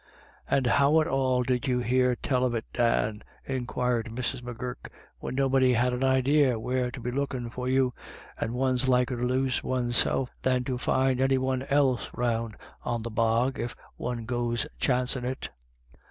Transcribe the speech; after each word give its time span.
"And 0.49 0.65
how 0.65 0.99
at 0.99 1.05
all 1.05 1.43
did 1.43 1.67
you 1.67 1.81
hear 1.81 2.15
tell 2.15 2.43
of 2.43 2.55
it, 2.55 2.65
Dan," 2.73 2.81
200 2.81 3.05
IRISH 3.05 3.19
ID 3.19 3.21
VLLS. 3.53 3.57
inquired 3.59 4.05
Mrs. 4.07 4.41
M'Gurk," 4.41 4.89
when 5.19 5.35
nobody 5.35 5.73
had 5.73 5.93
an 5.93 6.03
idea 6.03 6.57
where 6.59 6.89
to 6.89 6.99
be 6.99 7.11
lookin' 7.11 7.51
for 7.51 7.69
you, 7.69 7.93
and 8.35 8.55
one's 8.55 8.89
liker 8.89 9.17
to 9.17 9.23
lose 9.23 9.63
one's 9.63 9.97
self 9.97 10.31
than 10.41 10.63
to 10.63 10.79
find 10.79 11.21
any 11.21 11.37
one 11.37 11.61
else 11.69 12.09
around 12.17 12.57
on 12.83 13.03
the 13.03 13.11
bog, 13.11 13.59
if 13.59 13.75
one 13.95 14.25
goes 14.25 14.65
chancin' 14.79 15.23
it 15.23 15.51